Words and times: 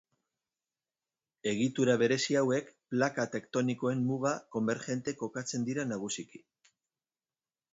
Egitura 1.51 1.95
berezi 2.03 2.37
hauek 2.39 2.71
plaka 2.95 3.25
tektonikoen 3.35 4.01
muga 4.09 4.33
konbergente 4.57 5.15
kokatzen 5.21 5.69
dira 5.69 5.87
nagusiki. 5.93 6.43